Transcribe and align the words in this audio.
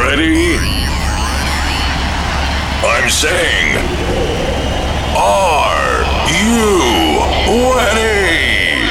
ready? 0.00 0.56
I'm 2.82 3.10
saying, 3.10 3.76
are 5.14 6.02
you 6.32 7.20
ready? 7.76 8.88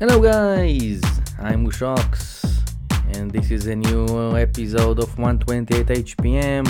Hello, 0.00 0.20
guys! 0.20 1.00
I'm 1.38 1.64
Ushox, 1.68 2.44
and 3.16 3.30
this 3.30 3.52
is 3.52 3.66
a 3.68 3.76
new 3.76 4.36
episode 4.36 4.98
of 4.98 5.16
128 5.16 5.86
HPM. 5.86 6.66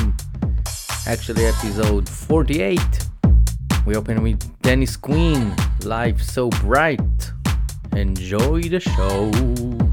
Actually, 1.06 1.46
episode 1.46 2.06
48. 2.06 3.03
We 3.86 3.96
open 3.96 4.22
with 4.22 4.62
Dennis 4.62 4.96
Quin, 4.96 5.54
Life 5.84 6.22
So 6.22 6.48
Bright. 6.48 7.00
Enjoy 7.92 8.62
the 8.62 8.80
show! 8.80 9.83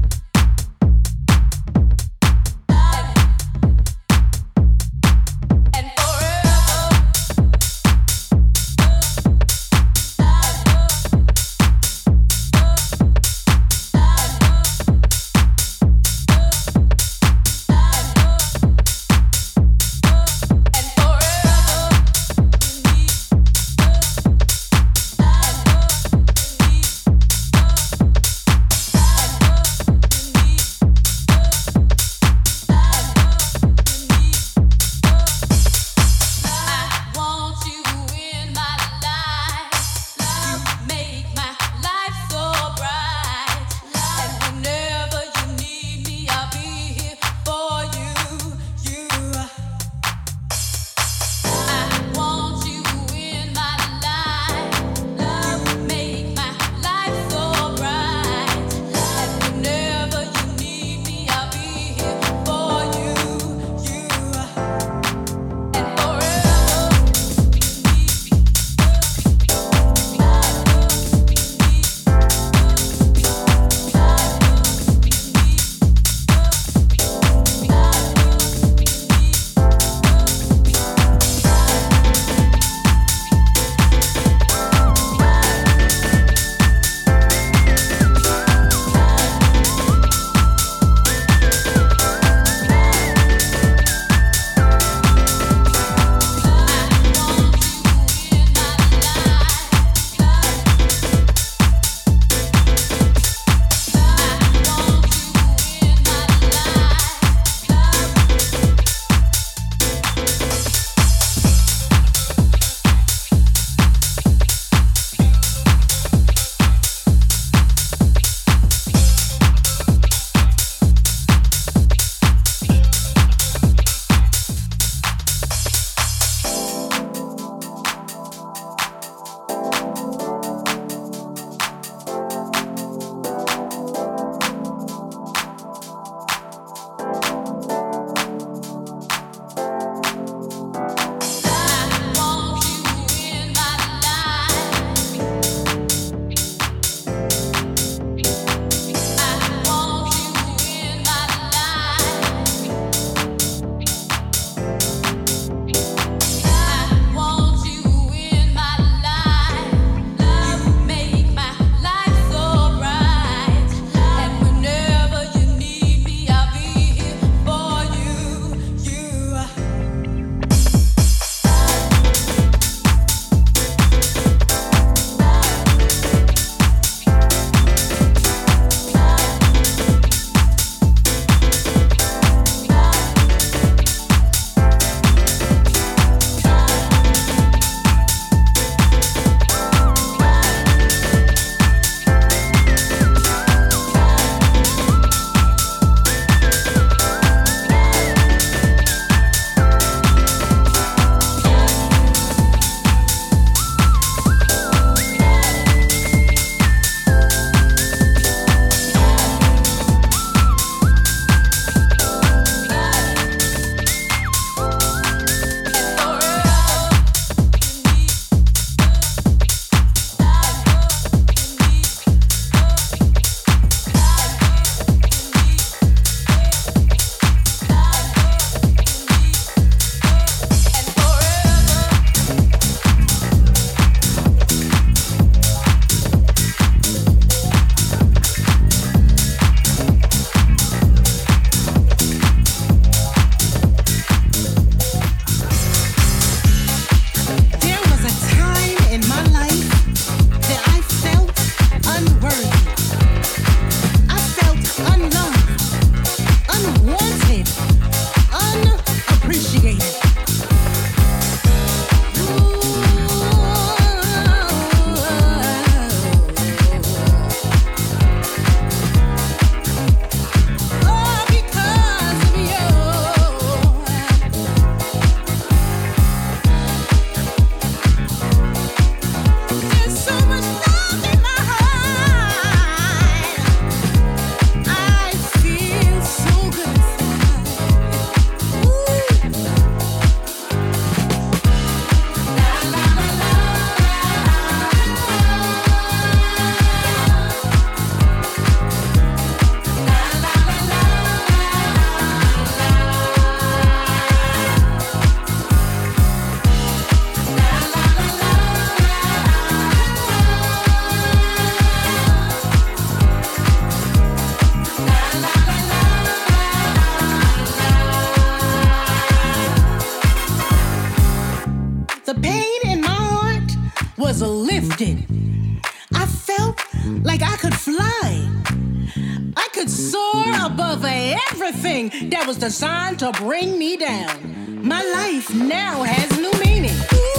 thing 331.90 332.10
that 332.10 332.26
was 332.26 332.36
designed 332.38 332.98
to 333.00 333.12
bring 333.12 333.58
me 333.58 333.76
down. 333.76 334.64
My 334.66 334.82
life 334.82 335.34
now 335.34 335.82
has 335.82 336.18
new 336.18 336.32
meaning. 336.44 337.11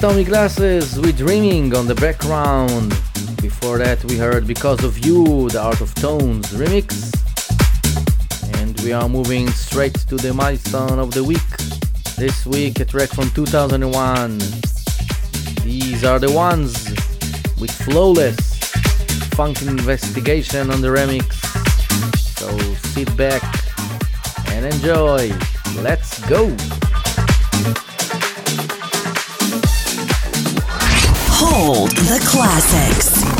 Tommy 0.00 0.24
Glasses 0.24 0.98
with 0.98 1.18
Dreaming 1.18 1.76
on 1.76 1.86
the 1.86 1.94
background. 1.94 2.88
Before 3.42 3.76
that, 3.76 4.02
we 4.06 4.16
heard 4.16 4.46
Because 4.46 4.82
of 4.82 5.04
You, 5.04 5.50
the 5.50 5.60
Art 5.60 5.82
of 5.82 5.94
Tones 5.94 6.46
remix. 6.54 7.12
And 8.58 8.80
we 8.80 8.92
are 8.94 9.10
moving 9.10 9.50
straight 9.50 9.92
to 10.08 10.16
the 10.16 10.32
milestone 10.32 10.98
of 10.98 11.12
the 11.12 11.22
week. 11.22 11.50
This 12.16 12.46
week, 12.46 12.80
a 12.80 12.86
track 12.86 13.10
from 13.10 13.30
2001. 13.32 14.38
These 15.64 16.02
are 16.02 16.18
the 16.18 16.32
ones 16.32 16.88
with 17.60 17.70
Flawless, 17.70 18.38
Phunk 19.34 19.60
Investigation 19.60 20.70
on 20.70 20.80
the 20.80 20.88
remix. 20.88 21.34
So 22.38 22.48
sit 22.88 23.14
back 23.18 23.42
and 24.48 24.64
enjoy. 24.64 25.30
Let's 25.76 26.26
go! 26.26 26.56
Hold 31.52 31.90
the 31.90 32.20
classics. 32.24 33.39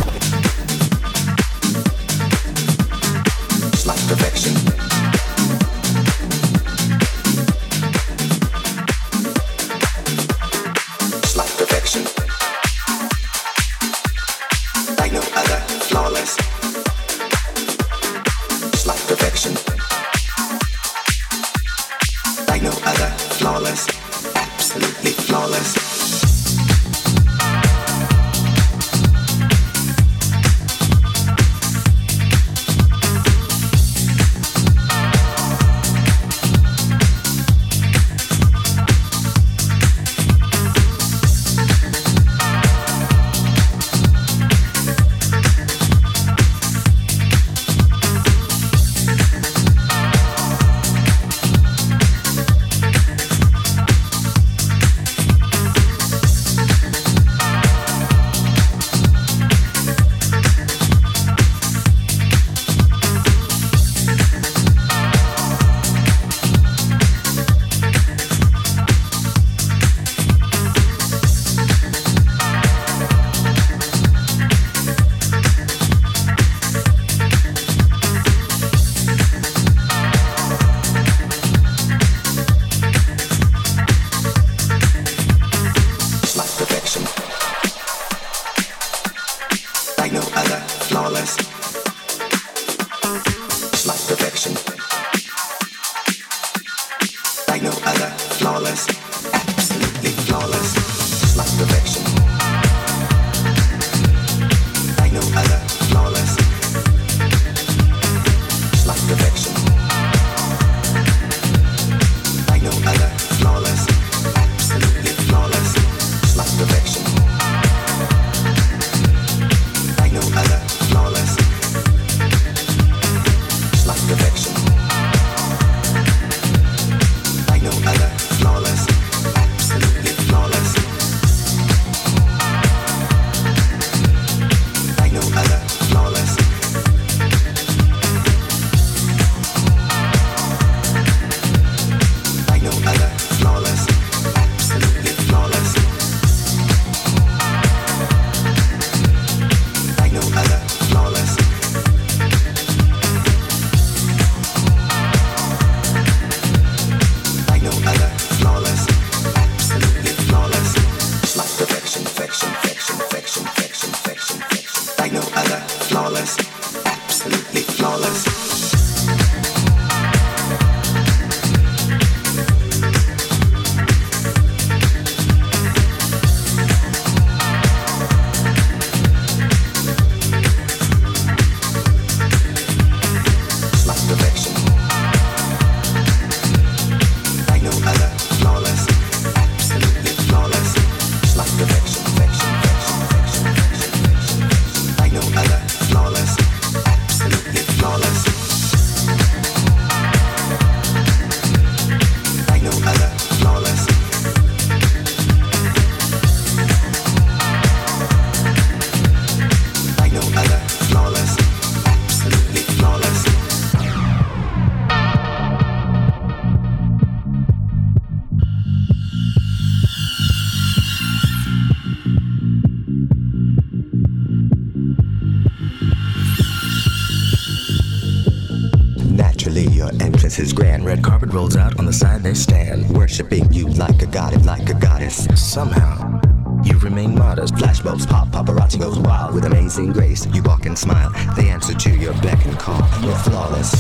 Entrance 230.01 230.39
is 230.39 230.53
grand. 230.53 230.85
Red 230.85 231.03
carpet 231.03 231.33
rolls 231.33 231.57
out 231.57 231.79
on 231.79 231.85
the 231.85 231.93
side 231.93 232.23
they 232.23 232.35
stand, 232.35 232.89
worshiping 232.91 233.51
you 233.53 233.69
like 233.69 234.03
a 234.03 234.07
god, 234.07 234.45
like 234.45 234.69
a 234.69 234.75
goddess. 234.75 235.27
Somehow, 235.35 236.21
you 236.65 236.79
remain 236.79 237.15
modest. 237.15 237.55
Flashbulbs 237.55 238.09
pop, 238.09 238.29
paparazzi 238.29 238.81
goes 238.81 238.99
wild 238.99 239.35
with 239.35 239.45
amazing 239.45 239.93
grace. 239.93 240.27
You 240.27 240.43
walk 240.43 240.67
and 240.67 240.79
smile. 240.79 241.11
They 241.37 241.49
answer 241.49 241.75
to 241.75 241.91
your 241.91 242.15
beck 242.23 242.45
and 242.47 242.59
call. 242.59 242.81
You're 243.03 243.17
flawless. 243.17 243.73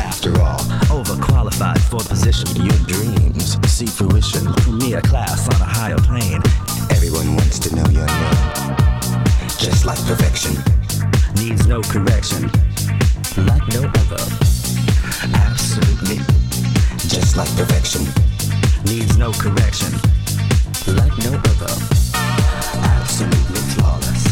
After 0.00 0.30
all, 0.40 0.58
overqualified 0.90 1.80
for 1.90 2.00
the 2.02 2.08
position. 2.08 2.48
Your 2.62 2.78
dreams 2.86 3.56
see 3.68 3.86
fruition. 3.86 4.52
Premier 4.54 5.00
class 5.02 5.48
on 5.54 5.60
a 5.60 5.64
higher 5.64 5.98
plane. 5.98 6.42
Everyone 6.90 7.36
wants 7.36 7.58
to 7.60 7.74
know 7.74 7.88
your 7.90 8.06
name. 8.06 8.76
Just 9.58 9.84
like 9.84 9.98
perfection. 10.06 10.56
Needs 11.36 11.66
no 11.66 11.82
correction. 11.82 12.50
Like 13.36 13.66
no 13.68 13.90
other. 13.94 14.57
Absolutely. 15.22 16.18
Just 17.08 17.36
like 17.36 17.48
perfection. 17.56 18.02
Needs 18.84 19.16
no 19.16 19.32
correction. 19.32 19.92
Like 20.86 21.16
no 21.18 21.34
other. 21.34 21.74
Absolutely 22.14 23.60
flawless. 23.74 24.27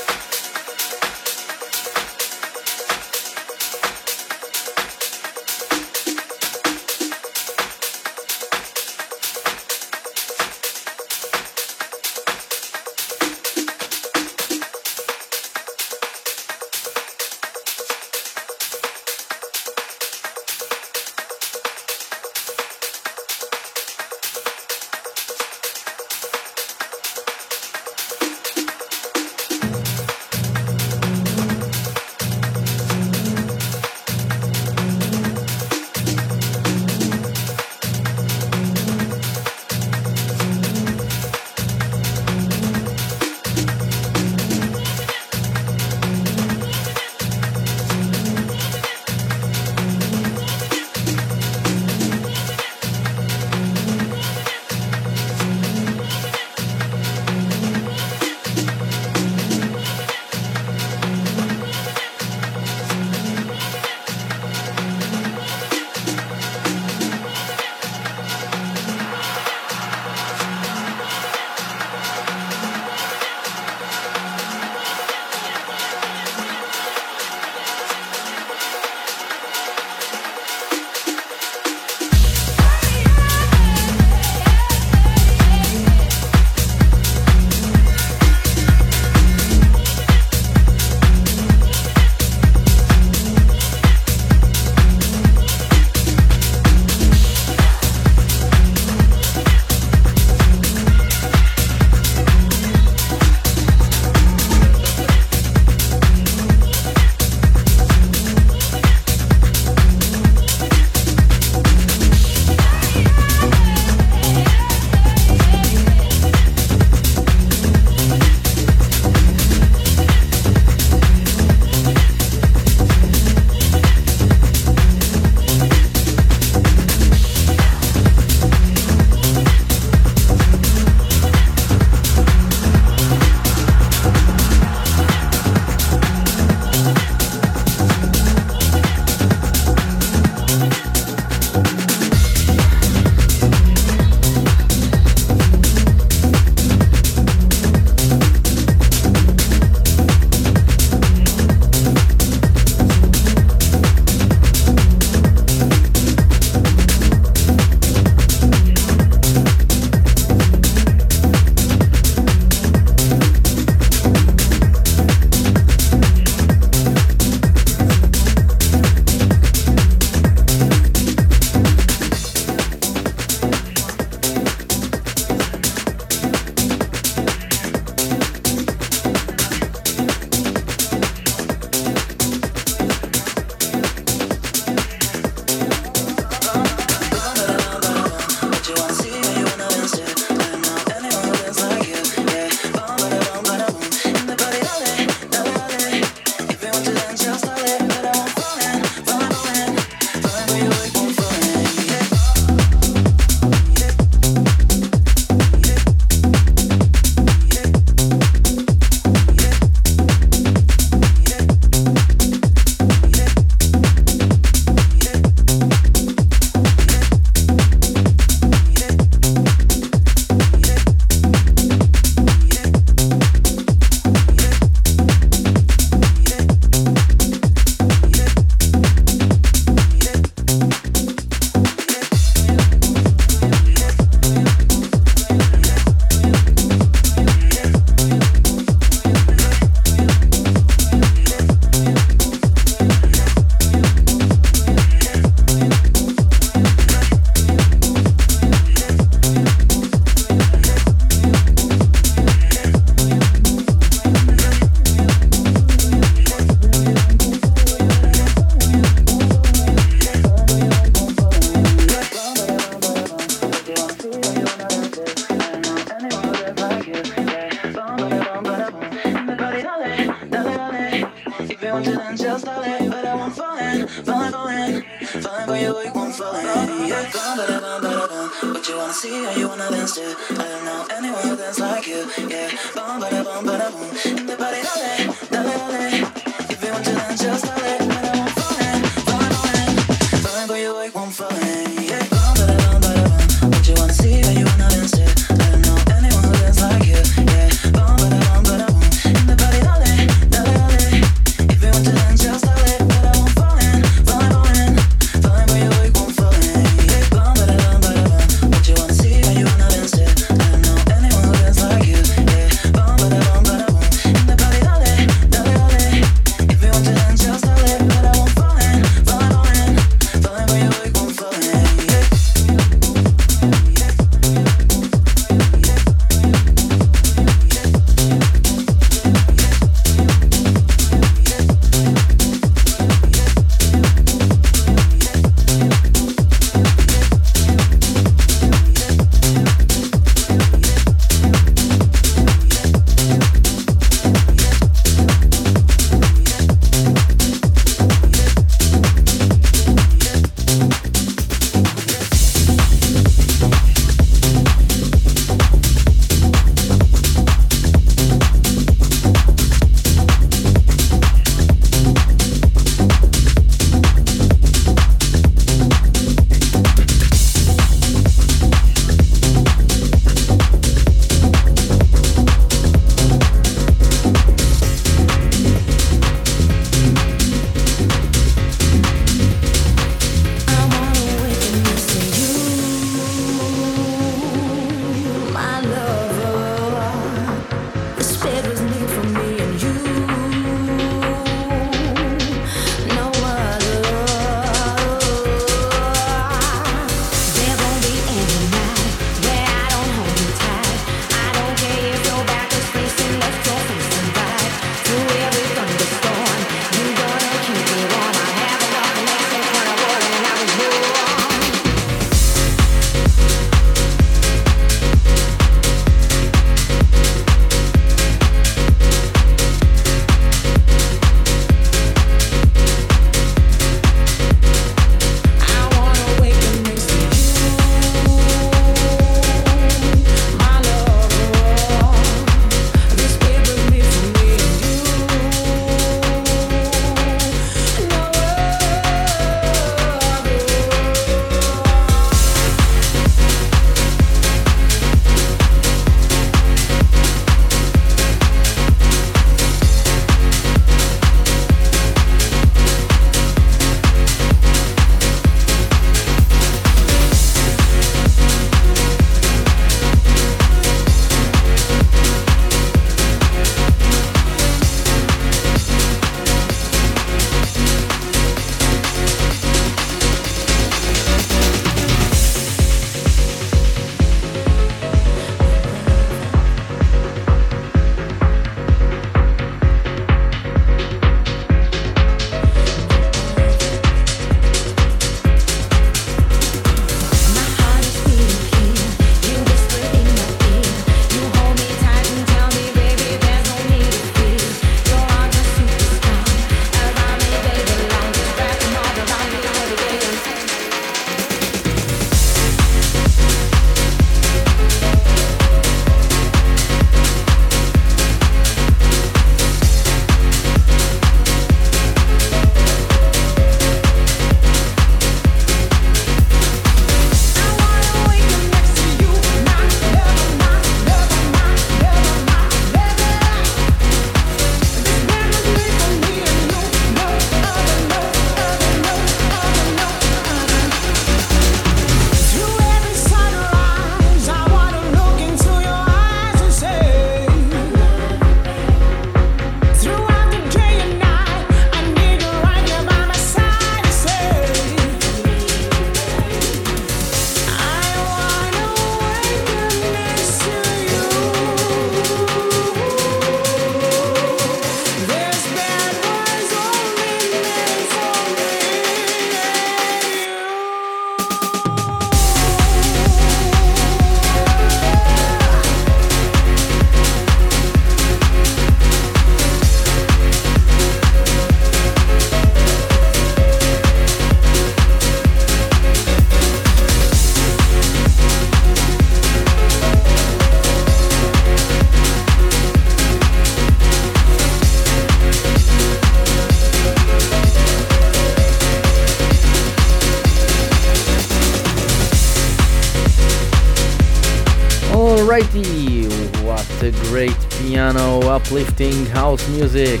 Uplifting 598.48 599.04
house 599.04 599.46
music. 599.50 600.00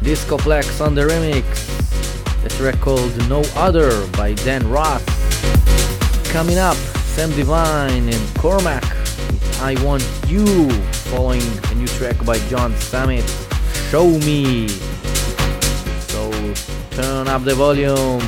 Discoplex 0.00 0.80
on 0.80 0.94
the 0.94 1.02
remix. 1.02 1.44
The 2.42 2.48
track 2.48 2.80
called 2.80 3.14
No 3.28 3.42
Other 3.56 4.06
by 4.12 4.32
Dan 4.32 4.66
Ros. 4.70 5.04
Coming 6.32 6.56
up, 6.56 6.76
Sam 7.12 7.30
Divine 7.32 8.08
and 8.08 8.24
Kormak. 8.40 8.82
I 9.60 9.74
Want 9.84 10.02
You, 10.28 10.70
following 11.10 11.42
a 11.70 11.74
new 11.74 11.86
track 11.86 12.16
by 12.24 12.38
John 12.48 12.74
Summit. 12.76 13.28
Show 13.90 14.08
Me. 14.20 14.66
So 16.08 16.30
turn 16.92 17.28
up 17.28 17.44
the 17.44 17.54
volume 17.54 18.22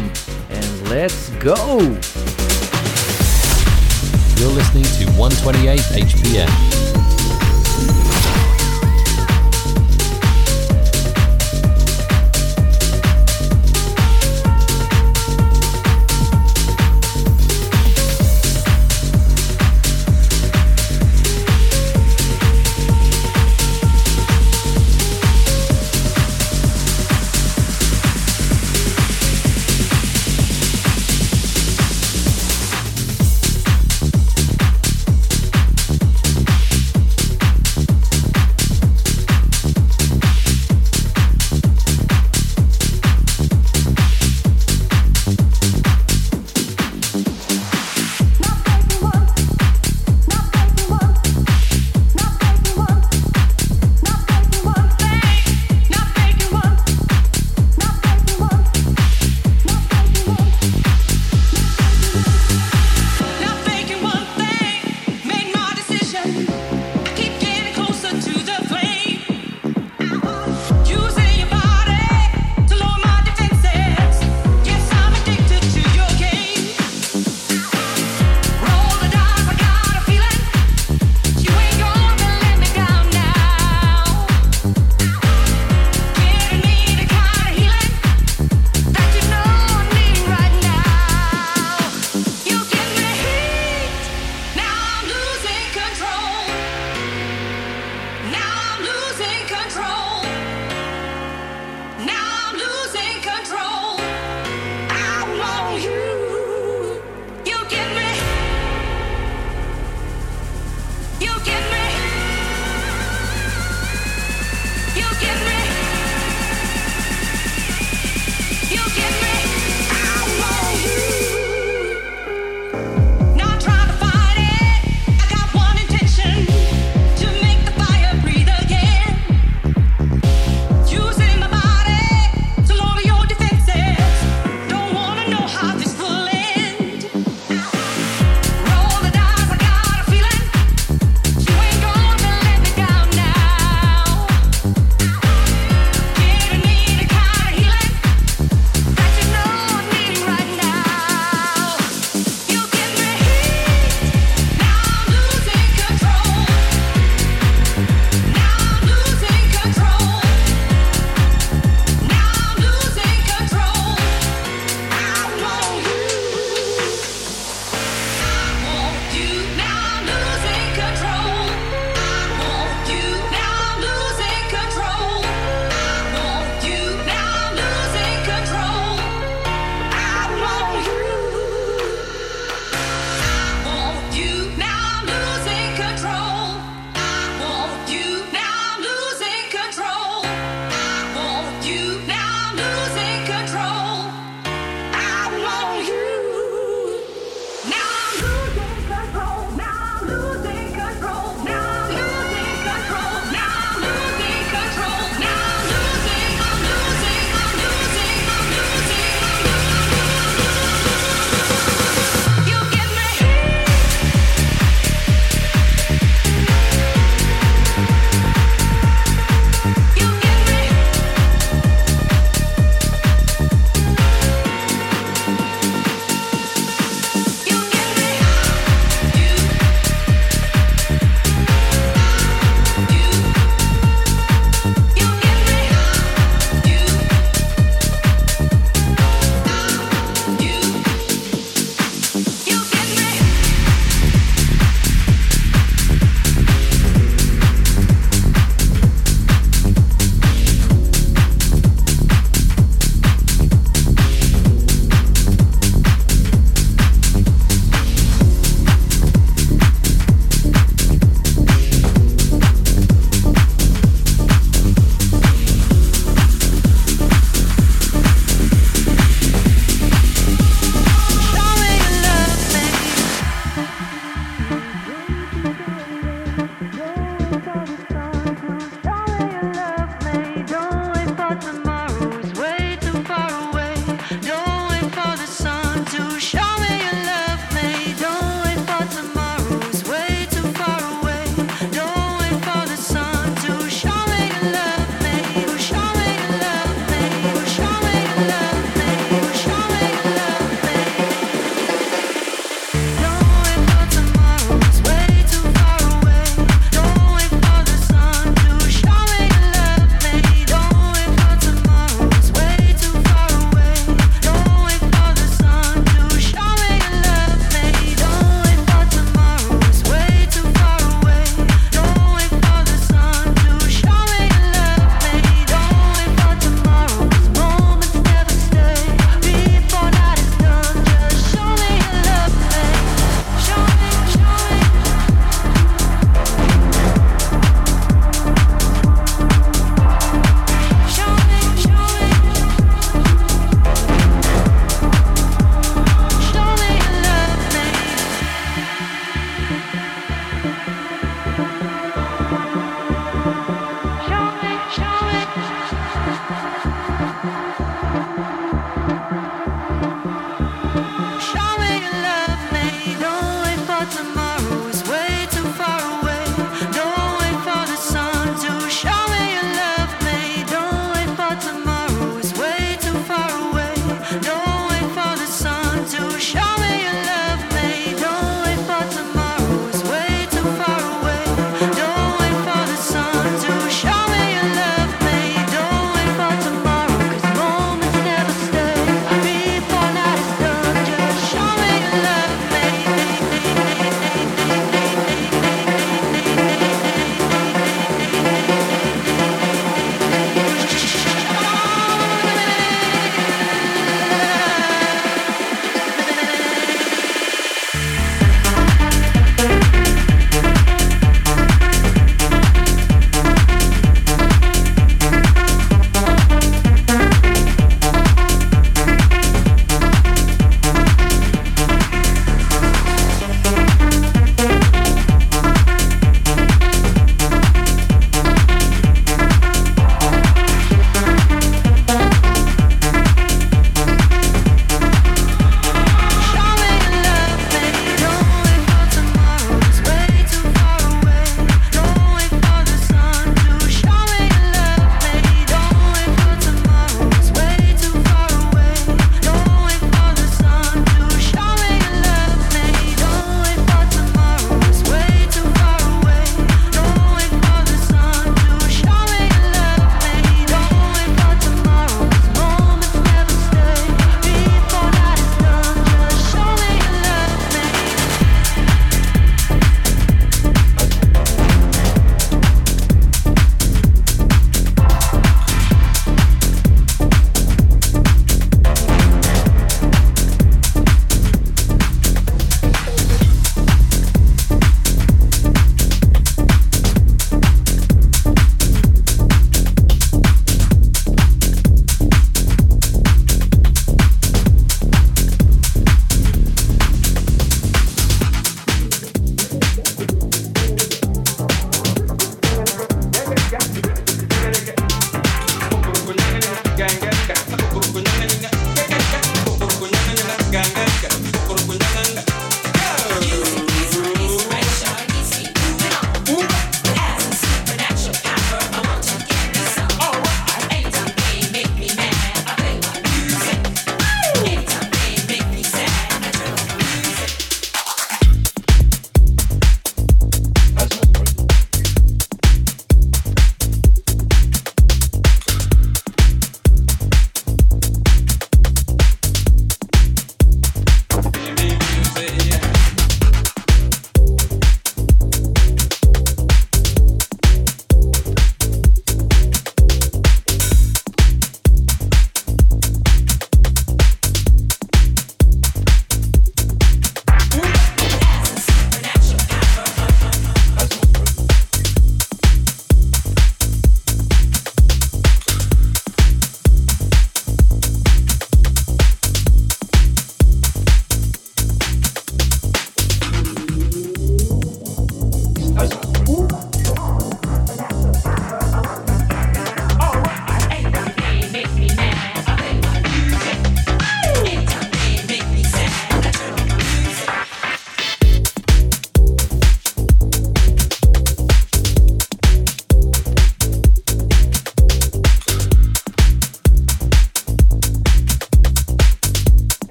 and 0.51 0.91
let's 0.91 1.31
go. 1.41 1.79
You're 4.37 4.53
listening 4.53 4.85
to 4.85 5.11
128 5.19 5.81
HPM. 5.81 6.66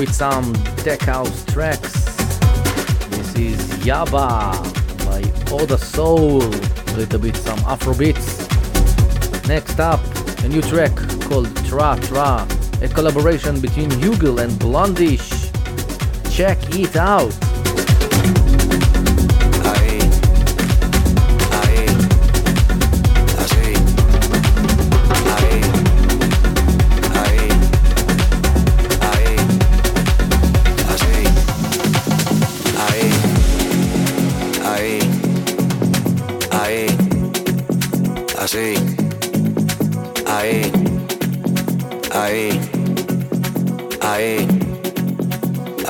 with 0.00 0.14
some 0.14 0.54
tech 0.78 1.02
house 1.02 1.44
tracks. 1.44 1.92
This 3.10 3.34
is 3.34 3.58
Yahba 3.84 4.56
by 5.04 5.20
Odasoul, 5.52 6.40
a 6.40 6.96
little 6.96 7.18
bit 7.18 7.36
some 7.36 7.58
Afro 7.66 7.92
beats. 7.92 8.48
Next 9.46 9.78
up, 9.78 10.00
a 10.42 10.48
new 10.48 10.62
track 10.62 10.96
called 11.28 11.54
Tra 11.66 11.98
Tra, 12.00 12.48
a 12.80 12.88
collaboration 12.88 13.60
between 13.60 13.90
Hugel 13.90 14.42
and 14.42 14.58
Blond:ish. 14.58 15.28
Check 16.34 16.58
it 16.78 16.96
out! 16.96 17.39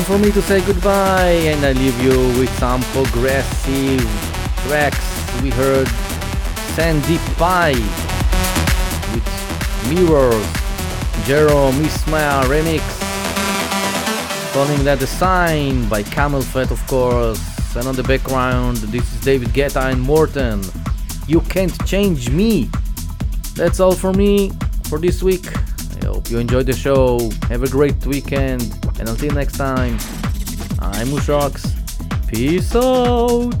Time 0.00 0.18
for 0.18 0.24
me 0.24 0.32
to 0.32 0.40
say 0.40 0.64
goodbye, 0.64 1.42
and 1.44 1.62
I 1.62 1.72
leave 1.72 2.00
you 2.02 2.16
with 2.40 2.48
some 2.58 2.80
progressive 2.84 4.00
tracks. 4.64 5.42
We 5.42 5.50
heard 5.50 5.88
Sandeep 6.72 7.20
Pai 7.36 7.74
with 9.12 9.26
Mirrors, 9.90 10.46
Jerome 11.26 11.74
Isma-Ae 11.84 12.48
remix, 12.48 12.80
calling 14.54 14.82
that 14.84 15.00
the 15.00 15.06
sign 15.06 15.86
by 15.90 16.02
CamelPhat, 16.02 16.70
of 16.70 16.86
course. 16.86 17.76
And 17.76 17.86
on 17.86 17.94
the 17.94 18.02
background, 18.02 18.78
this 18.78 19.02
is 19.12 19.20
David 19.20 19.48
Guetta 19.48 19.92
and 19.92 20.00
MORTEN. 20.00 20.62
You 21.26 21.42
can't 21.42 21.76
change 21.86 22.30
me. 22.30 22.70
That's 23.54 23.80
all 23.80 23.94
for 23.94 24.14
me 24.14 24.50
for 24.84 24.98
this 24.98 25.22
week. 25.22 25.46
I 26.00 26.06
hope 26.06 26.30
you 26.30 26.38
enjoyed 26.38 26.64
the 26.64 26.72
show. 26.72 27.30
Have 27.50 27.64
a 27.64 27.68
great 27.68 28.06
weekend. 28.06 28.79
Until 29.10 29.34
next 29.34 29.56
time, 29.56 29.94
I'm 30.78 31.08
Mushox. 31.08 31.74
Peace 32.28 32.76
out. 32.76 33.52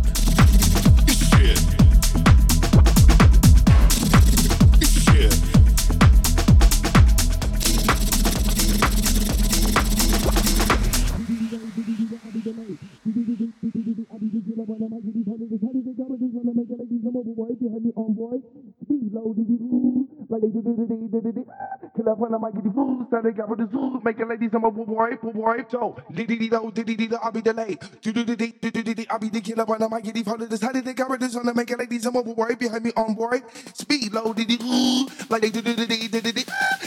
Kill 21.96 22.08
up 22.08 22.18
when 22.18 22.32
I 22.32 22.38
might 22.38 22.54
get 22.54 22.62
the 22.62 22.70
food, 22.70 22.99
they 23.10 23.32
got 23.32 23.48
with 23.48 23.58
the 23.58 23.68
zoo, 23.70 24.00
make 24.04 24.18
it 24.20 24.28
ladies, 24.28 24.50
I'm 24.54 24.64
a 24.64 24.68
wipe, 24.68 25.22
wipe, 25.24 25.70
so, 25.70 25.96
diddy 26.14 26.36
dee 26.36 26.48
do, 26.48 26.70
diddy 26.72 26.94
dee 26.94 27.10
I'll 27.20 27.32
be 27.32 27.42
delayed, 27.42 27.80
do 28.02 28.12
do 28.12 28.24
diddy 28.24 28.52
diddy 28.60 29.06
I'll 29.10 29.18
be 29.18 29.28
the 29.28 29.40
killer 29.40 29.64
when 29.64 29.82
I 29.82 29.88
might 29.88 30.04
get 30.04 30.14
the 30.14 30.22
follow 30.22 30.46
this, 30.46 30.62
how 30.62 30.70
did 30.70 30.84
they 30.84 30.94
with 31.08 31.20
this 31.20 31.34
on 31.34 31.44
the 31.44 31.52
make 31.52 31.70
it 31.70 31.78
ladies, 31.78 32.06
I'm 32.06 32.14
a 32.14 32.22
wipe, 32.22 32.58
behind 32.58 32.84
me 32.84 32.92
on 32.96 33.14
board, 33.14 33.42
speed 33.74 34.12
low, 34.12 34.32
diddy 34.32 34.58
ooh, 34.62 35.08
like 35.28 35.42
they 35.42 35.50
do 35.50 35.60
diddy 35.60 36.08
diddy 36.08 36.44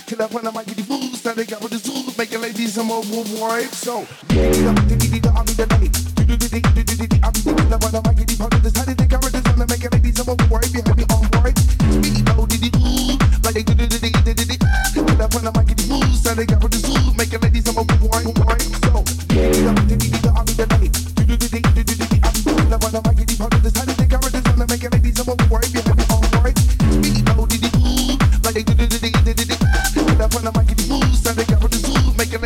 Kill 0.08 0.22
up 0.22 0.32
when 0.32 0.48
I 0.48 0.52
might 0.52 0.66
get 0.66 0.78
the 0.78 0.84
so 1.18 1.34
they 1.34 1.45
got 1.45 1.62
with 1.62 1.72
the 1.72 1.78
zoo, 1.78 2.14
make 2.18 2.32
it 2.32 2.40
ladies, 2.40 2.78
I'm 2.78 2.90
a 2.90 3.00
wipe, 3.40 3.74
so, 3.76 4.08
diddy 4.30 4.64
diddy 4.88 5.20
diddy 5.20 5.30
I'll 5.30 5.44
be 5.44 5.54
delayed, 5.54 5.91
do 5.91 6.24
do 6.24 6.38
diddy 6.38 6.62
diddy 6.62 7.20
I'll 7.22 7.32
be 7.32 7.40
the 7.41 7.54
killer 7.54 7.78
when 7.84 7.95
I 7.95 8.02
might 8.08 8.18
get 8.18 8.28
the 8.28 8.36
follow 8.40 8.60
this, 8.60 8.78
how 8.78 8.86
did 8.86 9.03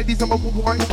ladies, 0.07 0.21
I'm 0.21 0.31
a 0.31 0.35
wipe, 0.35 0.86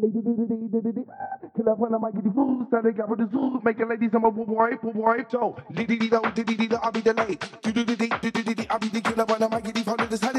Kill 0.00 1.68
up 1.68 1.78
when 1.78 1.94
I 1.94 1.98
might 1.98 2.14
get 2.14 2.24
the 2.24 2.30
food, 2.30 2.66
they 2.82 2.92
got 2.92 3.08
with 3.10 3.18
the 3.20 3.28
zoo, 3.30 3.60
make 3.64 3.78
it 3.78 3.88
ladies, 3.88 4.10
I'm 4.14 4.24
a 4.24 4.30
wipe, 4.30 4.82
wipe, 4.82 5.30
so, 5.30 5.56
diddy 5.72 5.96
dee 5.98 6.08
do, 6.08 6.22
diddy 6.34 6.56
dee 6.56 6.76
I'll 6.82 6.90
be 6.92 7.02
delayed, 7.02 7.40
do 7.62 7.72
do 7.72 7.84
diddy 7.84 8.08
diddy 8.42 8.66
I'll 8.70 8.78
be 8.78 8.88
the 8.88 9.00
killer 9.02 9.26
when 9.26 9.42
I 9.42 9.60
get 9.60 9.74
the 9.74 9.82
follow 9.82 10.06
this, 10.06 10.22
how 10.22 10.32